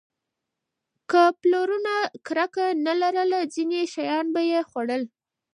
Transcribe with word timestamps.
که 1.09 1.21
پلرونه 1.41 1.95
کرکه 2.25 2.65
نه 2.85 2.93
لرله، 3.01 3.39
ځینې 3.53 3.79
شیان 3.93 4.25
به 4.33 4.41
یې 4.51 4.59
خوړل. 4.69 5.03